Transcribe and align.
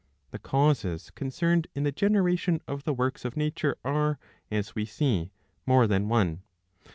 The 0.31 0.39
causes 0.39 1.11
concerned 1.11 1.67
in 1.75 1.83
the 1.83 1.91
generation 1.91 2.59
of 2.67 2.85
the 2.85 2.91
works 2.95 3.23
of 3.23 3.37
nature 3.37 3.77
are, 3.83 4.17
as 4.49 4.73
we 4.73 4.83
see, 4.83 5.29
more 5.67 5.85
than 5.85 6.09
one. 6.09 6.41